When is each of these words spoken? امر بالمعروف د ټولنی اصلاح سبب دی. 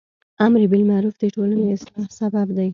امر 0.45 0.61
بالمعروف 0.71 1.15
د 1.19 1.23
ټولنی 1.35 1.65
اصلاح 1.77 2.07
سبب 2.19 2.47
دی. 2.57 2.69